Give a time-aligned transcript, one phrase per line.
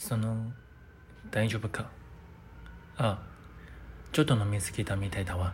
[0.00, 0.34] その
[1.30, 1.90] 大丈夫か？
[2.96, 3.20] あ
[4.12, 5.52] ちょっと飲みすぎたみたいだわ。